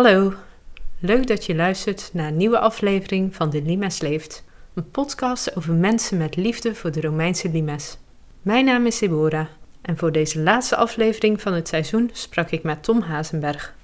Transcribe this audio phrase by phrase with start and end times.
[0.00, 0.34] Hallo,
[0.98, 4.44] leuk dat je luistert naar een nieuwe aflevering van De Limes Leeft,
[4.74, 7.98] een podcast over mensen met liefde voor de Romeinse limes.
[8.42, 9.46] Mijn naam is Deborah
[9.82, 13.74] en voor deze laatste aflevering van het seizoen sprak ik met Tom Hazenberg.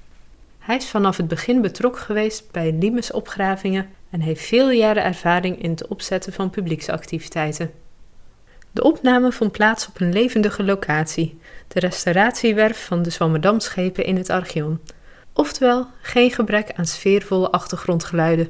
[0.58, 5.70] Hij is vanaf het begin betrokken geweest bij limesopgravingen en heeft veel jaren ervaring in
[5.70, 7.70] het opzetten van publieksactiviteiten.
[8.72, 11.38] De opname vond plaats op een levendige locatie,
[11.68, 14.80] de restauratiewerf van de Zwammerdamschepen in het Archeon.
[15.38, 18.44] Oftewel, geen gebrek aan sfeervolle achtergrondgeluiden.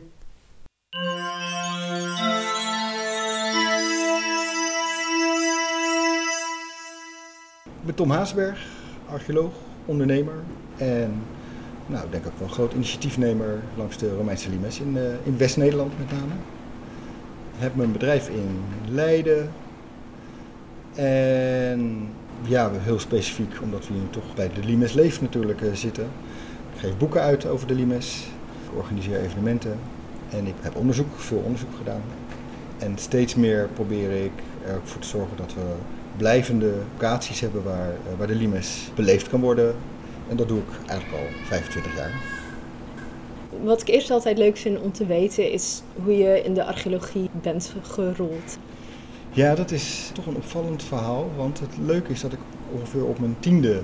[7.64, 8.66] Ik ben Tom Haasberg,
[9.08, 9.52] archeoloog,
[9.84, 10.34] ondernemer
[10.76, 11.22] en
[11.86, 15.38] nou, ik denk ook wel een groot initiatiefnemer langs de Romeinse Limes in, uh, in
[15.38, 16.32] West-Nederland met name.
[17.54, 19.52] Ik heb mijn bedrijf in Leiden
[20.94, 22.08] en
[22.42, 26.08] ja, heel specifiek omdat we hier toch bij de Limes Leeft natuurlijk uh, zitten.
[26.76, 28.24] Ik geef boeken uit over de Limes,
[28.70, 29.78] ik organiseer evenementen
[30.30, 32.02] en ik heb onderzoek, veel onderzoek gedaan.
[32.78, 34.30] En steeds meer probeer ik
[34.66, 35.60] er ook voor te zorgen dat we
[36.16, 39.74] blijvende locaties hebben waar, uh, waar de Limes beleefd kan worden,
[40.28, 42.12] en dat doe ik eigenlijk al 25 jaar.
[43.62, 47.30] Wat ik eerst altijd leuk vind om te weten is hoe je in de archeologie
[47.42, 48.58] bent gerold.
[49.30, 51.30] Ja, dat is toch een opvallend verhaal.
[51.36, 52.38] Want het leuke is dat ik
[52.72, 53.82] ongeveer op mijn tiende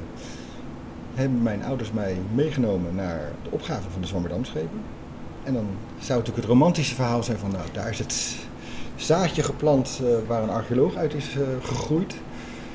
[1.14, 4.80] hebben mijn ouders mij meegenomen naar de opgave van de Zwammerdamschepen.
[5.42, 5.66] En dan
[5.98, 8.36] zou natuurlijk het romantische verhaal zijn van nou, daar is het
[8.96, 12.14] zaadje geplant uh, waar een archeoloog uit is uh, gegroeid.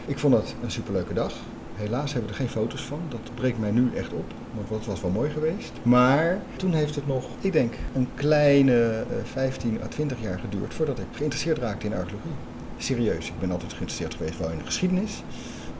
[0.06, 1.34] Ik vond dat een superleuke dag.
[1.76, 3.00] Helaas hebben we er geen foto's van.
[3.10, 5.72] Dat breekt mij nu echt op, want dat was wel mooi geweest.
[5.84, 11.00] Maar toen heeft het nog, ik denk, een kleine 15 à 20 jaar geduurd voordat
[11.00, 12.32] ik geïnteresseerd raakte in archeologie.
[12.78, 15.24] Serieus, ik ben altijd geïnteresseerd geweest wel in de geschiedenis.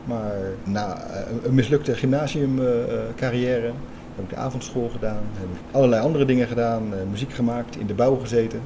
[0.04, 0.96] Maar na
[1.44, 3.72] een mislukte gymnasiumcarrière
[4.14, 7.94] heb ik de avondschool gedaan, heb ik allerlei andere dingen gedaan, muziek gemaakt, in de
[7.94, 8.60] bouw gezeten.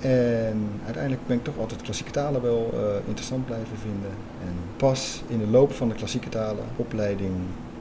[0.00, 4.10] En uiteindelijk ben ik toch altijd klassieke talen wel uh, interessant blijven vinden.
[4.44, 7.32] En pas in de loop van de klassieke talen opleiding,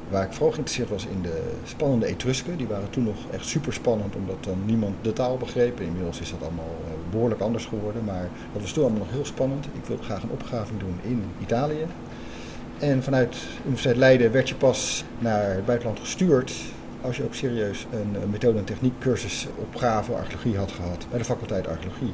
[0.10, 3.74] waar ik vooral geïnteresseerd was in de spannende Etrusken, die waren toen nog echt super
[3.74, 5.80] spannend, omdat dan niemand de taal begreep.
[5.80, 6.76] Inmiddels is dat allemaal
[7.12, 9.66] behoorlijk anders geworden, maar dat was toen allemaal nog heel spannend.
[9.66, 11.86] Ik wilde graag een opgraving doen in Italië.
[12.82, 16.54] En vanuit Universiteit Leiden werd je pas naar het buitenland gestuurd
[17.02, 21.68] als je ook serieus een methode- en techniekcursus opgave archeologie had gehad bij de faculteit
[21.68, 22.14] archeologie.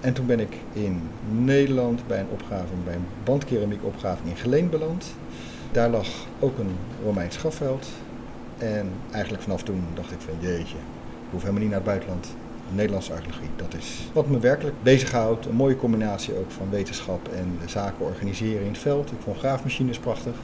[0.00, 5.14] En toen ben ik in Nederland bij een opgraving, bij een bandkeramiekopgraving in Geleen beland.
[5.72, 7.86] Daar lag ook een Romeins grafveld.
[8.58, 12.28] En eigenlijk vanaf toen dacht ik van jeetje, ik hoef helemaal niet naar het buitenland.
[12.74, 15.46] Nederlandse archeologie, dat is wat me werkelijk bezighoudt.
[15.46, 19.10] Een mooie combinatie ook van wetenschap en zaken organiseren in het veld.
[19.10, 20.34] Ik vond graafmachines prachtig.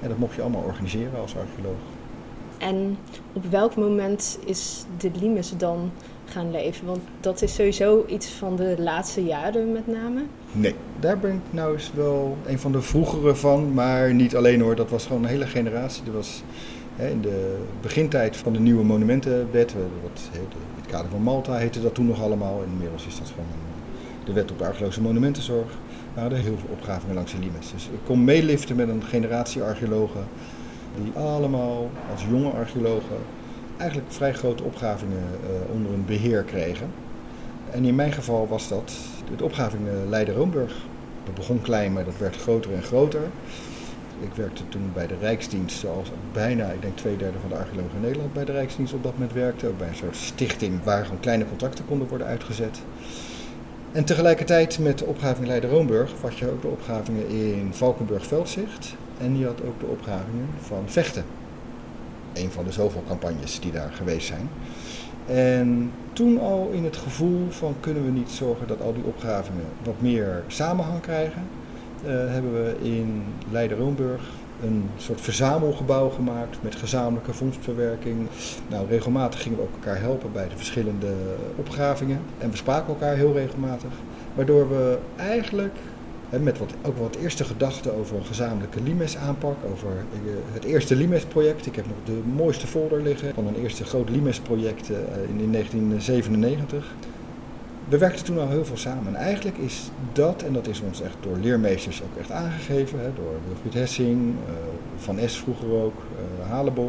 [0.00, 1.78] En dat mocht je allemaal organiseren als archeoloog.
[2.58, 2.98] En
[3.32, 5.90] op welk moment is de limes dan
[6.24, 6.86] gaan leven?
[6.86, 10.22] Want dat is sowieso iets van de laatste jaren met name.
[10.52, 13.74] Nee, daar ben ik nou eens wel een van de vroegere van.
[13.74, 16.04] Maar niet alleen hoor, dat was gewoon een hele generatie.
[16.04, 16.42] Dat was
[17.06, 19.72] in de begintijd van de nieuwe monumentenwet.
[19.72, 19.78] Hè,
[20.76, 22.62] het kader van Malta heette dat toen nog allemaal.
[22.62, 23.46] Inmiddels is dat gewoon
[24.24, 25.68] de wet op archeologische monumentenzorg.
[26.14, 27.72] We hadden heel veel opgravingen langs de limes.
[27.72, 30.24] Dus ik kon meeliften met een generatie archeologen
[31.02, 33.16] die allemaal als jonge archeologen
[33.76, 36.90] eigenlijk vrij grote opgravingen uh, onder hun beheer kregen.
[37.70, 38.92] En in mijn geval was dat
[39.36, 40.76] de opgraving Leiden-Roomburg.
[41.24, 43.22] Dat begon klein, maar dat werd groter en groter.
[44.20, 47.94] Ik werkte toen bij de Rijksdienst, zoals bijna, ik denk twee derde van de archeologen
[47.94, 49.66] in Nederland bij de Rijksdienst op dat moment werkte.
[49.66, 52.80] Ook bij een soort stichting waar gewoon kleine contracten konden worden uitgezet.
[53.92, 58.94] En tegelijkertijd met de opgraving Leiden-Roomburg had je ook de opgravingen in Valkenburg-Veldzicht.
[59.18, 61.24] En je had ook de opgravingen van Vechten.
[62.32, 64.48] Een van de zoveel campagnes die daar geweest zijn.
[65.26, 69.64] En toen al in het gevoel van kunnen we niet zorgen dat al die opgravingen
[69.82, 71.42] wat meer samenhang krijgen,
[72.06, 74.20] hebben we in Leiden-Roomburg
[74.62, 78.16] een soort verzamelgebouw gemaakt met gezamenlijke vondstverwerking.
[78.68, 81.12] Nou, regelmatig gingen we ook elkaar helpen bij de verschillende
[81.56, 82.20] opgravingen.
[82.38, 83.90] En we spraken elkaar heel regelmatig.
[84.34, 85.74] Waardoor we eigenlijk
[86.30, 91.66] met wat, ook wat eerste gedachten over een gezamenlijke Limes-aanpak, over eh, het eerste Limes-project.
[91.66, 94.96] Ik heb nog de mooiste folder liggen van een eerste groot Limes-project eh,
[95.38, 96.94] in 1997.
[97.88, 99.06] We werkten toen al heel veel samen.
[99.06, 103.10] En eigenlijk is dat, en dat is ons echt door leermeesters ook echt aangegeven, hè,
[103.14, 104.54] door Wilfried Hessing, uh,
[104.96, 106.02] Van Es vroeger ook,
[106.50, 106.84] uh.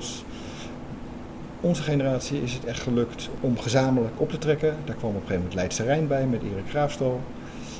[1.62, 4.75] Onze generatie is het echt gelukt om gezamenlijk op te trekken.
[4.86, 7.22] Daar kwam op een gegeven moment Leidse Rijn bij met Erik Graafstal.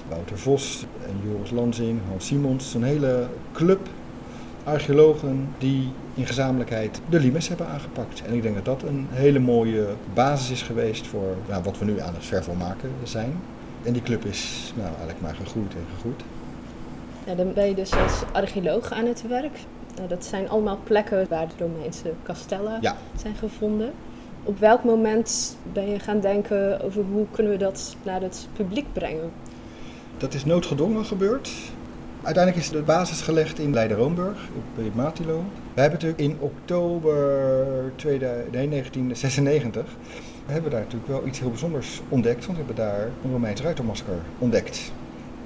[0.10, 2.74] Wouter Vos en Joris Lanzing, Hans Simons.
[2.74, 3.88] Een hele club
[4.70, 8.22] archeologen die in gezamenlijkheid de limes hebben aangepakt.
[8.28, 11.86] En ik denk dat dat een hele mooie basis is geweest voor nou, wat we
[11.86, 13.34] nu aan het vervolmaken maken zijn.
[13.84, 16.22] En die club is nou, eigenlijk maar gegroeid en gegroeid.
[17.26, 19.58] Ja, dan ben je dus als archeoloog aan het werk.
[19.96, 22.82] Nou, dat zijn allemaal plekken waar de Romeinse kastellen
[23.16, 23.92] zijn gevonden.
[24.44, 28.94] Op welk moment ben je gaan denken over hoe kunnen we dat naar het publiek
[28.94, 29.32] brengen?
[30.18, 31.52] Dat is noodgedwongen gebeurd.
[32.24, 35.44] Uiteindelijk is de basis gelegd in Leiden-Roomburg, op Matilo.
[35.74, 37.16] We hebben natuurlijk in oktober
[37.96, 39.86] 1996
[40.50, 43.62] we hebben daar natuurlijk wel iets heel bijzonders ontdekt, want we hebben daar een Romeins
[43.62, 44.92] ruitermasker ontdekt.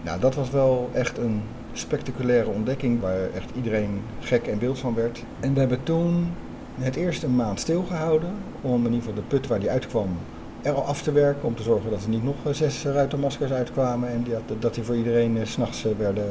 [0.02, 1.42] Nou, dat was wel echt een
[1.74, 5.24] spectaculaire ontdekking waar echt iedereen gek en wild van werd.
[5.40, 6.32] En we hebben toen
[6.80, 10.18] het eerst een maand stilgehouden om in ieder geval de put waar die uitkwam
[10.64, 11.44] er al af te werken.
[11.44, 14.26] Om te zorgen dat er niet nog zes ruitermaskers uitkwamen en
[14.60, 16.26] dat die voor iedereen s s'nachts werden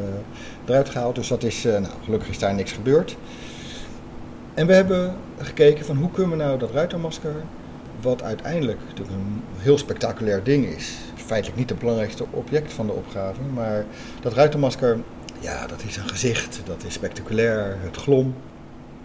[0.65, 1.15] eruit gehaald.
[1.15, 3.17] Dus dat is, nou, gelukkig is daar niks gebeurd.
[4.55, 7.35] En we hebben gekeken van hoe kunnen we nou dat ruitermasker,
[8.01, 12.93] wat uiteindelijk natuurlijk een heel spectaculair ding is, feitelijk niet het belangrijkste object van de
[12.93, 13.85] opgraving, maar
[14.21, 14.99] dat ruitermasker,
[15.39, 18.35] ja, dat is een gezicht, dat is spectaculair, het glom.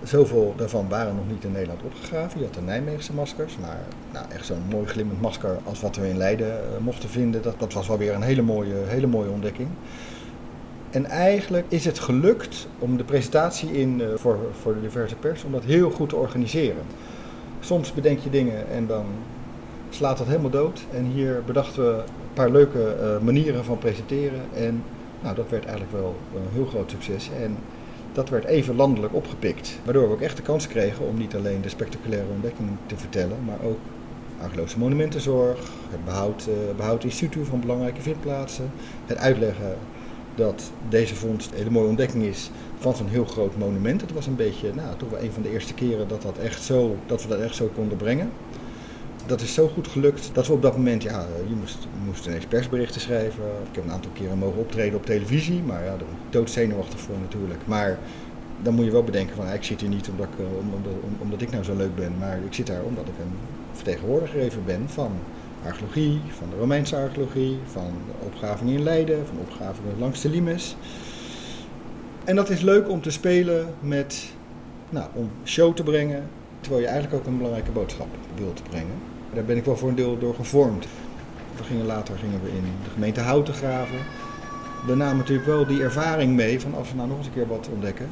[0.03, 2.39] Zoveel daarvan waren nog niet in Nederland opgegraven.
[2.39, 6.09] Je had de Nijmeegse maskers, maar nou, echt zo'n mooi glimmend masker als wat we
[6.09, 9.29] in Leiden uh, mochten vinden, dat, dat was wel weer een hele mooie, hele mooie
[9.29, 9.69] ontdekking.
[10.89, 15.43] En eigenlijk is het gelukt om de presentatie in, uh, voor, voor de diverse pers,
[15.43, 16.83] om dat heel goed te organiseren.
[17.59, 19.05] Soms bedenk je dingen en dan
[19.89, 20.85] slaat dat helemaal dood.
[20.93, 24.41] En hier bedachten we een paar leuke uh, manieren van presenteren.
[24.53, 24.83] En
[25.21, 27.29] nou, dat werd eigenlijk wel een heel groot succes.
[27.41, 27.57] En
[28.17, 29.79] dat werd even landelijk opgepikt.
[29.83, 33.37] Waardoor we ook echt de kans kregen om niet alleen de spectaculaire ontdekking te vertellen,
[33.45, 33.77] maar ook
[34.41, 35.59] archeologische monumentenzorg,
[35.89, 38.71] het behoud, uh, behoud instituut van belangrijke vindplaatsen,
[39.05, 39.77] het uitleggen
[40.35, 44.01] dat deze vondst een hele mooie ontdekking is van zo'n heel groot monument.
[44.01, 46.63] Het was een beetje, nou, toch wel een van de eerste keren dat, dat, echt
[46.63, 48.31] zo, dat we dat echt zo konden brengen.
[49.27, 52.45] Dat is zo goed gelukt dat we op dat moment, ja, je moest, moest ineens
[52.45, 53.43] persberichten schrijven.
[53.69, 56.99] Ik heb een aantal keren mogen optreden op televisie, maar ja, daar ben ik doodzenuwachtig
[56.99, 57.59] voor natuurlijk.
[57.65, 57.99] Maar
[58.61, 61.41] dan moet je wel bedenken van, ik zit hier niet omdat ik, eh, omdat, omdat
[61.41, 63.37] ik nou zo leuk ben, maar ik zit daar omdat ik een
[63.73, 65.11] vertegenwoordiger even ben van
[65.65, 67.91] archeologie, van de Romeinse archeologie, van
[68.25, 70.75] opgravingen in Leiden, van opgravingen langs de Limes.
[72.23, 74.29] En dat is leuk om te spelen met,
[74.89, 76.29] nou, om show te brengen,
[76.59, 79.15] terwijl je eigenlijk ook een belangrijke boodschap wilt brengen.
[79.33, 80.87] Daar ben ik wel voor een deel door gevormd.
[81.57, 83.97] We gingen later gingen we in de gemeente Houten graven.
[84.85, 87.47] We namen natuurlijk wel die ervaring mee van als we nou nog eens een keer
[87.47, 88.07] wat ontdekken,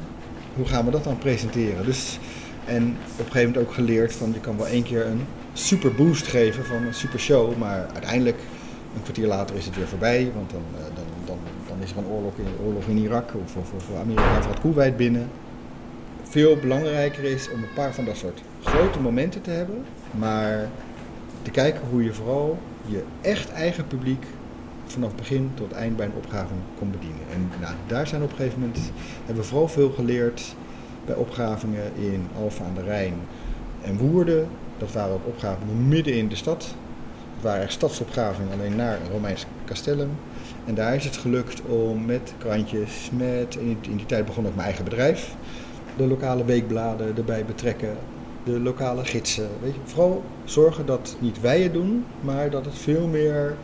[0.56, 1.84] hoe gaan we dat dan presenteren?
[1.84, 2.18] Dus,
[2.64, 2.82] en
[3.12, 6.26] op een gegeven moment ook geleerd van je kan wel één keer een super boost
[6.26, 8.38] geven van een super show, maar uiteindelijk
[8.94, 11.96] een kwartier later is het weer voorbij, want dan, eh, dan, dan, dan is er
[11.98, 12.06] een
[12.64, 15.28] oorlog in, Irak of, of, of Amerika valt Kuwait binnen.
[16.22, 20.68] Veel belangrijker is om een paar van dat soort grote momenten te hebben, maar
[21.46, 24.26] te kijken hoe je vooral je echt eigen publiek
[24.86, 27.20] vanaf begin tot eind bij een opgraving kon bedienen.
[27.32, 28.78] En nou, daar zijn op een gegeven moment,
[29.24, 30.54] hebben we vooral veel geleerd
[31.04, 33.14] bij opgravingen in Alphen aan de Rijn
[33.82, 34.48] en Woerden.
[34.78, 36.74] Dat waren ook opgravingen midden in de stad.
[37.34, 40.10] Het waren echt stadsopgravingen alleen naar een Romeins castellum.
[40.64, 44.66] En daar is het gelukt om met krantjes, met, in die tijd begon ook mijn
[44.66, 45.34] eigen bedrijf,
[45.96, 47.96] de lokale weekbladen erbij betrekken,
[48.46, 49.48] de lokale gidsen.
[49.62, 53.56] Weet je, vooral zorgen dat niet wij het doen, maar dat het veel meer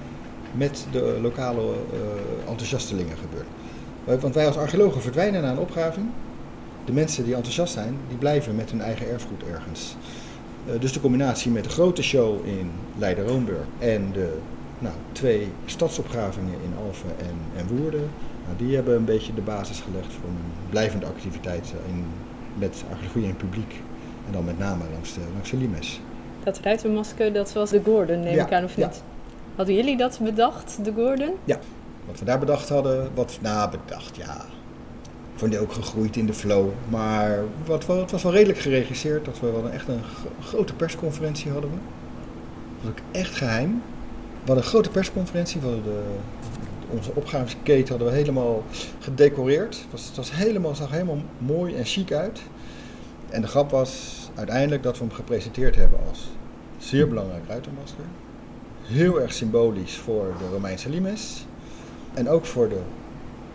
[0.52, 4.20] met de lokale uh, enthousiastelingen gebeurt.
[4.22, 6.06] Want wij als archeologen verdwijnen na een opgraving.
[6.84, 9.96] De mensen die enthousiast zijn, die blijven met hun eigen erfgoed ergens.
[10.66, 14.38] Uh, dus de combinatie met de grote show in Leiden-Roomburg en de
[14.78, 18.10] nou, twee stadsopgravingen in Alphen en, en Woerden,
[18.44, 22.04] nou, die hebben een beetje de basis gelegd voor een blijvende activiteit in,
[22.58, 23.80] met archeologie en publiek.
[24.26, 26.00] En dan met name langs de, langs de Limes.
[26.44, 28.86] Dat ruitenmasker, dat was de Gordon, neem ik aan, of niet?
[28.86, 29.02] Ja.
[29.56, 31.34] Hadden jullie dat bedacht, de Gordon?
[31.44, 31.58] Ja,
[32.06, 34.44] wat we daar bedacht hadden, wat nou bedacht, ja.
[35.34, 36.68] Voor deel ook gegroeid in de flow.
[36.88, 39.24] Maar wat, het was wel redelijk geregisseerd.
[39.24, 40.02] Dat we wel echt een
[40.40, 41.70] grote persconferentie hadden.
[41.70, 41.76] We.
[41.76, 43.82] Dat was ook echt geheim.
[44.40, 45.60] We hadden een grote persconferentie.
[45.60, 46.02] We hadden de,
[46.90, 48.62] onze opgavesketen hadden we helemaal
[48.98, 49.74] gedecoreerd.
[49.74, 52.40] Het, was, het was helemaal, zag helemaal mooi en chic uit.
[53.32, 56.30] En de grap was uiteindelijk dat we hem gepresenteerd hebben als
[56.78, 58.04] zeer belangrijk ruitermasker.
[58.82, 61.46] Heel erg symbolisch voor de Romeinse limes.
[62.14, 62.80] En ook voor de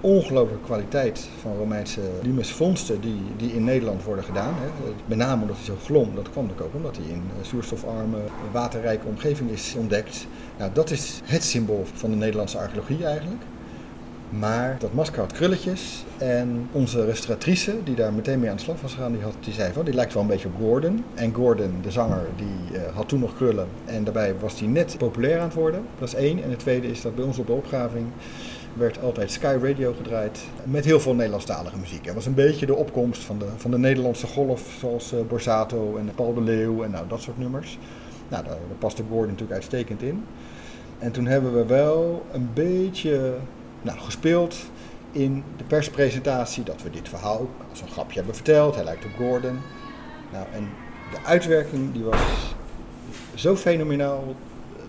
[0.01, 4.53] ongelooflijke kwaliteit van Romeinse limesvondsten die, die in Nederland worden gedaan.
[4.53, 4.91] Hè.
[5.05, 8.17] Met name omdat hij zo glom, dat kwam ook omdat hij in zuurstofarme,
[8.51, 10.27] waterrijke omgeving is ontdekt.
[10.73, 13.41] Dat is het symbool van de Nederlandse archeologie eigenlijk.
[14.29, 16.03] Maar dat masker had krulletjes.
[16.17, 19.53] En onze restauratrice, die daar meteen mee aan de slag was gegaan, die, had, die
[19.53, 21.03] zei van, die lijkt wel een beetje op Gordon.
[21.15, 23.67] En Gordon, de zanger, die uh, had toen nog krullen.
[23.85, 25.81] En daarbij was hij net populair aan het worden.
[25.99, 26.43] Dat is één.
[26.43, 28.05] En het tweede is dat bij ons op de opgraving
[28.73, 30.39] werd altijd Sky Radio gedraaid.
[30.63, 32.05] Met heel veel Nederlandstalige muziek.
[32.05, 35.97] Het was een beetje de opkomst van de, van de Nederlandse golf, zoals uh, Borsato
[35.97, 37.77] en Paul de Leeuw en nou, dat soort nummers.
[38.27, 40.23] Nou, daar, daar paste Gordon natuurlijk uitstekend in.
[40.99, 43.33] En toen hebben we wel een beetje
[43.81, 44.55] nou, gespeeld
[45.11, 48.75] in de perspresentatie dat we dit verhaal ook als een grapje hebben verteld.
[48.75, 49.59] Hij lijkt op Gordon.
[50.31, 50.69] Nou, en
[51.11, 52.21] de uitwerking die was
[53.35, 54.35] zo fenomenaal,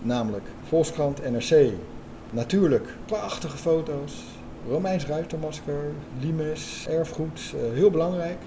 [0.01, 1.71] namelijk Volkskrant, NRC.
[2.29, 4.13] Natuurlijk, prachtige foto's,
[4.67, 8.37] Romeins ruitermasker, limes, erfgoed, uh, heel belangrijk.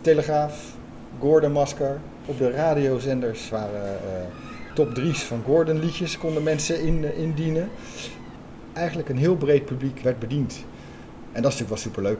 [0.00, 0.74] Telegraaf,
[1.20, 2.00] Gordon masker.
[2.26, 7.70] Op de radiozenders waren uh, top drie's van Gordon liedjes konden mensen uh, indienen.
[8.76, 10.64] Eigenlijk een heel breed publiek werd bediend.
[11.32, 12.18] En dat is natuurlijk wel superleuk.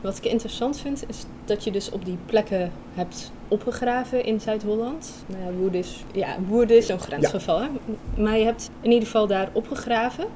[0.00, 5.24] Wat ik interessant vind, is dat je dus op die plekken hebt opgegraven in Zuid-Holland.
[5.26, 7.60] Nou ja, Woerden is, ja, Woerden is zo'n grensgeval.
[7.60, 7.70] Ja.
[8.14, 8.22] Hè?
[8.22, 10.26] Maar je hebt in ieder geval daar opgegraven.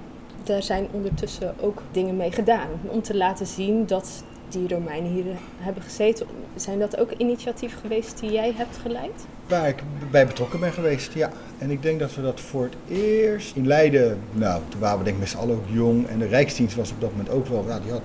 [0.42, 2.68] Daar zijn ondertussen ook dingen mee gedaan.
[2.86, 5.24] Om te laten zien dat die Romeinen hier
[5.56, 6.26] hebben gezeten.
[6.54, 9.26] Zijn dat ook initiatieven geweest die jij hebt geleid?
[9.48, 11.30] Waar ik bij betrokken ben geweest, ja.
[11.58, 15.04] En ik denk dat we dat voor het eerst in Leiden, nou, toen waren we
[15.04, 16.06] denk ik met z'n allen ook jong.
[16.06, 18.02] En de Rijksdienst was op dat moment ook wel, die had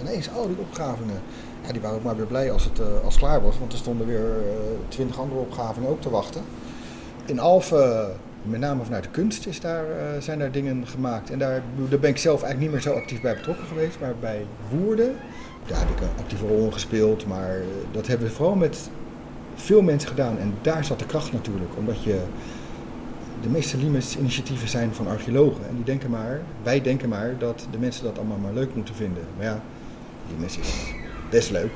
[0.00, 1.20] ineens al die opgravingen.
[1.66, 3.78] Ja, die waren ook maar weer blij als het, uh, als klaar was, want er
[3.78, 4.30] stonden weer
[4.88, 6.42] twintig uh, andere opgravingen ook te wachten.
[7.24, 9.84] In Alphen, met name vanuit de kunst, is daar,
[10.18, 11.30] zijn daar dingen gemaakt.
[11.30, 14.14] En daar, daar ben ik zelf eigenlijk niet meer zo actief bij betrokken geweest, maar
[14.20, 15.16] bij Woerden
[15.66, 18.90] daar heb ik een actieve rol in gespeeld, maar dat hebben we vooral met
[19.54, 20.38] veel mensen gedaan.
[20.38, 22.20] En daar zat de kracht natuurlijk, omdat je
[23.42, 25.68] de meeste Limes-initiatieven zijn van archeologen.
[25.68, 28.94] En die denken maar, wij denken maar dat de mensen dat allemaal maar leuk moeten
[28.94, 29.22] vinden.
[29.36, 29.62] Maar ja,
[30.30, 30.94] Limes is
[31.30, 31.70] best leuk,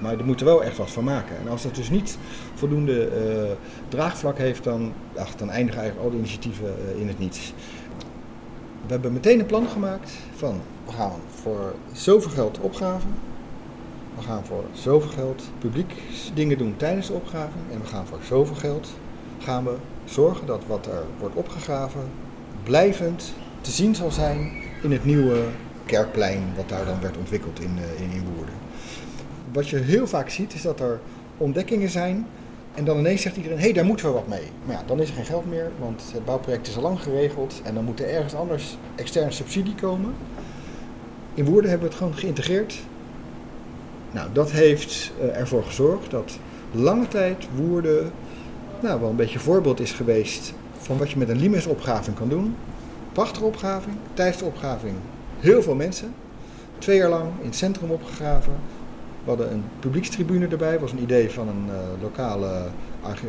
[0.00, 1.36] maar er moeten wel echt wat van maken.
[1.38, 2.18] En als dat dus niet
[2.54, 3.50] voldoende uh,
[3.88, 7.52] draagvlak heeft, dan, ach, dan eindigen eigenlijk al die initiatieven uh, in het niets.
[8.90, 13.14] We hebben meteen een plan gemaakt van we gaan voor zoveel geld opgraven.
[14.16, 15.92] We gaan voor zoveel geld publiek
[16.34, 17.64] dingen doen tijdens de opgraving.
[17.72, 18.88] En we gaan voor zoveel geld
[19.38, 22.00] gaan we zorgen dat wat er wordt opgegraven
[22.62, 25.42] blijvend te zien zal zijn in het nieuwe
[25.86, 28.54] kerkplein wat daar dan werd ontwikkeld in, in, in Woerden.
[29.52, 31.00] Wat je heel vaak ziet is dat er
[31.36, 32.26] ontdekkingen zijn
[32.74, 34.46] en dan ineens zegt iedereen, hé, hey, daar moeten we wat mee.
[34.64, 37.60] Maar ja, dan is er geen geld meer, want het bouwproject is al lang geregeld.
[37.64, 40.14] En dan moet er ergens anders externe subsidie komen.
[41.34, 42.74] In Woerden hebben we het gewoon geïntegreerd.
[44.10, 46.38] Nou, dat heeft ervoor gezorgd dat
[46.72, 48.12] lange tijd Woerden
[48.80, 52.56] nou, wel een beetje voorbeeld is geweest van wat je met een Limes-opgraving kan doen.
[53.12, 53.44] Prachtige
[54.14, 54.94] de opgraving
[55.40, 56.14] heel veel mensen.
[56.78, 58.52] Twee jaar lang in het centrum opgegraven.
[59.24, 62.66] We hadden een publiekstribune erbij, dat was een idee van een uh, lokale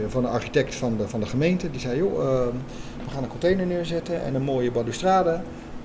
[0.08, 1.72] van een architect van de, van de gemeente.
[1.72, 2.24] Die zei, joh, uh,
[3.06, 5.42] we gaan een container neerzetten en een mooie balustrade.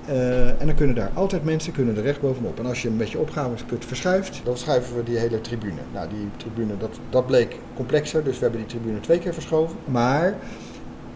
[0.09, 2.59] Uh, en dan kunnen daar altijd mensen kunnen er recht bovenop.
[2.59, 5.81] En als je een beetje opgravingsput verschuift, dan schuiven we die hele tribune.
[5.93, 9.77] Nou, die tribune, dat, dat bleek complexer, dus we hebben die tribune twee keer verschoven.
[9.85, 10.35] Maar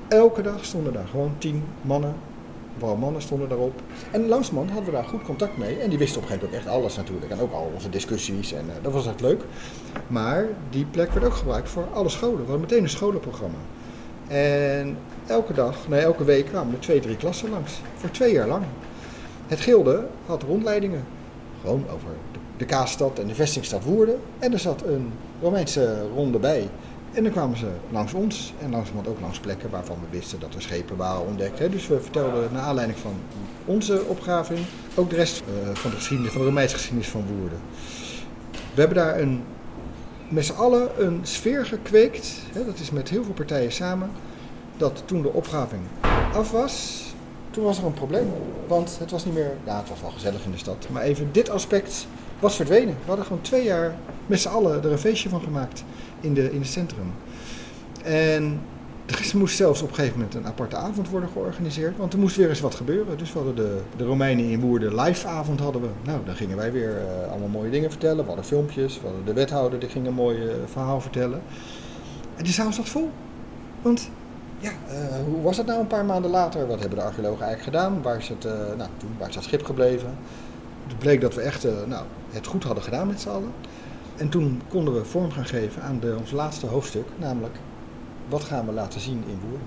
[0.08, 2.14] elke dag stonden daar gewoon tien mannen
[2.80, 3.80] Vooral mannen stonden daarop.
[4.10, 5.76] En langzamerhand hadden we daar goed contact mee.
[5.76, 7.32] En die wisten op een gegeven moment ook echt alles natuurlijk.
[7.32, 8.52] En ook al onze discussies.
[8.52, 9.42] En uh, dat was echt leuk.
[10.06, 12.36] Maar die plek werd ook gebruikt voor alle scholen.
[12.36, 13.58] We hadden meteen een scholenprogramma.
[14.28, 14.96] En
[15.26, 17.80] elke dag, nee, elke week kwamen er twee, drie klassen langs.
[17.94, 18.64] Voor twee jaar lang.
[19.46, 21.04] Het Gilde had rondleidingen.
[21.60, 22.10] Gewoon over
[22.56, 24.20] de Kaasstad en de vestingstad Woerden.
[24.38, 26.68] En er zat een Romeinse ronde bij.
[27.12, 30.54] En dan kwamen ze langs ons en langzamerhand ook langs plekken waarvan we wisten dat
[30.54, 31.58] er schepen waren ontdekt.
[31.58, 31.68] Hè.
[31.68, 33.14] Dus we vertelden naar aanleiding van
[33.64, 34.60] onze opgraving
[34.94, 37.58] ook de rest uh, van de geschiedenis, van de Romeinse geschiedenis van Woerden.
[38.74, 39.42] We hebben daar een,
[40.28, 44.10] met z'n allen een sfeer gekweekt, hè, dat is met heel veel partijen samen,
[44.76, 45.82] dat toen de opgraving
[46.34, 47.04] af was,
[47.50, 48.32] toen was er een probleem.
[48.66, 51.28] Want het was niet meer, ja het was wel gezellig in de stad, maar even
[51.32, 52.06] dit aspect
[52.38, 52.94] was verdwenen.
[53.00, 53.94] We hadden gewoon twee jaar
[54.30, 55.84] met z'n allen er een feestje van gemaakt
[56.20, 57.12] in, de, in het centrum.
[58.02, 58.60] En
[59.06, 62.36] er moest zelfs op een gegeven moment een aparte avond worden georganiseerd, want er moest
[62.36, 63.18] weer eens wat gebeuren.
[63.18, 65.88] Dus we hadden de, de Romeinen in Woerden live avond hadden we.
[66.04, 68.18] Nou, dan gingen wij weer uh, allemaal mooie dingen vertellen.
[68.18, 71.42] We hadden filmpjes, we hadden de wethouder die ging een mooi uh, verhaal vertellen.
[72.36, 73.10] En die zaal zat vol.
[73.82, 74.10] Want
[74.58, 74.94] ja, uh,
[75.24, 76.66] hoe was het nou een paar maanden later?
[76.66, 78.02] Wat hebben de archeologen eigenlijk gedaan?
[78.02, 78.44] Waar is het,
[78.76, 80.18] nou, toen, waar is dat schip gebleven?
[80.86, 83.52] Het bleek dat we echt nou, het goed hadden gedaan met z'n allen.
[84.20, 87.54] En toen konden we vorm gaan geven aan de, ons laatste hoofdstuk, namelijk
[88.28, 89.66] wat gaan we laten zien in Woerden.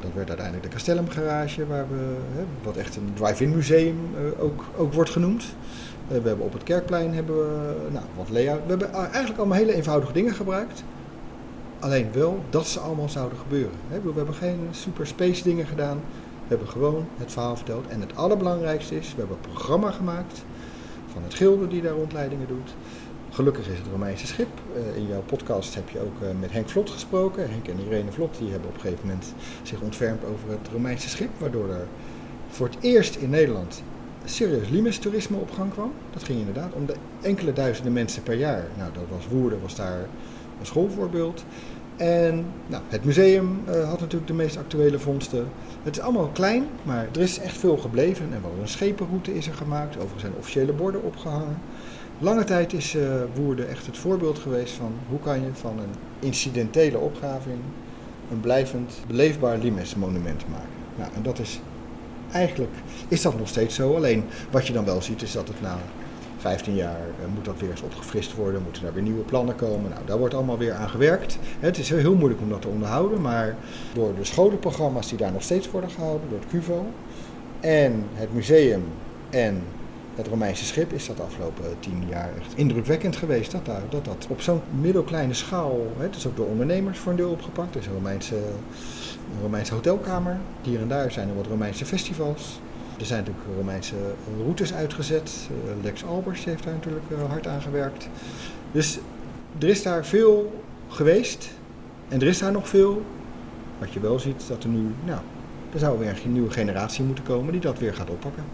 [0.00, 4.44] Dat werd uiteindelijk de Castellum Garage, waar we, hè, wat echt een drive-in museum uh,
[4.44, 5.42] ook, ook wordt genoemd.
[5.42, 8.62] Uh, we hebben op het Kerkplein hebben we, nou, wat layout.
[8.62, 10.84] We hebben eigenlijk allemaal hele eenvoudige dingen gebruikt.
[11.78, 13.76] Alleen wel dat ze allemaal zouden gebeuren.
[13.88, 14.00] Hè.
[14.00, 15.96] We hebben geen super space dingen gedaan.
[16.42, 17.88] We hebben gewoon het verhaal verteld.
[17.88, 20.44] En het allerbelangrijkste is, we hebben een programma gemaakt
[21.12, 22.74] van het Gilde die daar rondleidingen doet.
[23.32, 24.48] Gelukkig is het Romeinse schip.
[24.76, 27.50] Uh, in jouw podcast heb je ook uh, met Henk Vlot gesproken.
[27.50, 31.08] Henk en Irene Vlot die hebben op een gegeven moment zich ontfermd over het Romeinse
[31.08, 31.28] schip.
[31.38, 31.86] Waardoor er
[32.48, 33.82] voor het eerst in Nederland
[34.24, 35.92] serieus Limes-toerisme op gang kwam.
[36.12, 38.64] Dat ging inderdaad om de enkele duizenden mensen per jaar.
[38.78, 39.98] Nou, dat was Woerden, was daar
[40.60, 41.44] een schoolvoorbeeld.
[41.96, 45.48] En nou, het museum uh, had natuurlijk de meest actuele vondsten.
[45.82, 48.32] Het is allemaal klein, maar er is echt veel gebleven.
[48.32, 49.96] En wel een schepenroute is er gemaakt.
[49.96, 51.58] Overigens zijn officiële borden opgehangen.
[52.18, 53.02] Lange tijd is uh,
[53.34, 57.58] Woerden echt het voorbeeld geweest van hoe kan je van een incidentele opgraving
[58.30, 60.68] een blijvend beleefbaar Limes-monument maken.
[60.96, 61.60] Nou, en dat is
[62.32, 62.72] eigenlijk
[63.08, 63.94] is dat nog steeds zo.
[63.96, 65.78] Alleen wat je dan wel ziet is dat het na
[66.38, 69.90] 15 jaar uh, moet dat weer eens opgefrist worden, moeten daar weer nieuwe plannen komen.
[69.90, 71.38] Nou, daar wordt allemaal weer aan gewerkt.
[71.60, 73.56] Het is heel moeilijk om dat te onderhouden, maar
[73.94, 76.86] door de scholenprogramma's die daar nog steeds worden gehouden, door het CUVO
[77.60, 78.84] en het museum
[79.30, 79.62] en
[80.14, 83.52] het Romeinse schip is dat afgelopen tien jaar echt indrukwekkend geweest.
[83.52, 87.16] Dat dat, dat, dat op zo'n middelkleine schaal, het is ook door ondernemers voor een
[87.16, 87.74] deel opgepakt.
[87.74, 90.38] Er is een Romeinse, een Romeinse hotelkamer.
[90.62, 92.60] Hier en daar zijn er wat Romeinse festivals.
[92.98, 93.94] Er zijn natuurlijk Romeinse
[94.42, 95.32] routes uitgezet.
[95.48, 98.08] Eh, Lex Albers heeft daar natuurlijk eh, hard aan gewerkt.
[98.72, 98.98] Dus
[99.58, 101.50] er is daar veel geweest.
[102.08, 103.02] En er is daar nog veel.
[103.78, 105.20] Wat je wel ziet, dat er nu, nou,
[105.72, 108.44] er zou weer een nieuwe generatie moeten komen die dat weer gaat oppakken.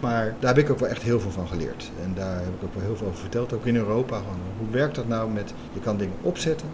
[0.00, 1.90] Maar daar heb ik ook wel echt heel veel van geleerd.
[2.02, 4.16] En daar heb ik ook wel heel veel over verteld, ook in Europa.
[4.16, 6.68] Van hoe werkt dat nou met, je kan dingen opzetten.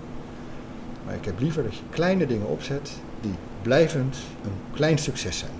[1.04, 5.52] Maar ik heb liever dat je kleine dingen opzet die blijvend een klein succes zijn.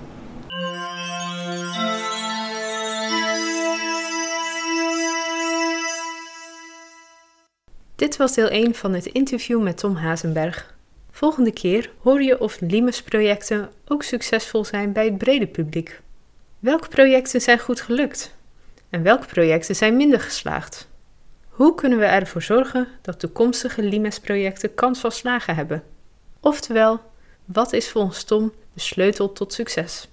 [7.96, 10.74] Dit was deel 1 van het interview met Tom Hazenberg.
[11.10, 16.00] Volgende keer hoor je of Limes-projecten ook succesvol zijn bij het brede publiek.
[16.62, 18.34] Welke projecten zijn goed gelukt?
[18.90, 20.88] En welke projecten zijn minder geslaagd?
[21.48, 25.82] Hoe kunnen we ervoor zorgen dat toekomstige Limes-projecten kans van slagen hebben?
[26.40, 27.00] Oftewel,
[27.44, 30.08] wat is volgens Tom de sleutel tot succes?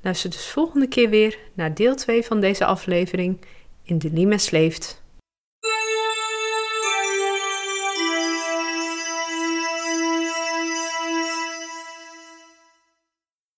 [0.00, 3.40] Luister dus volgende keer weer naar deel 2 van deze aflevering
[3.82, 5.02] in De Limes Leeft.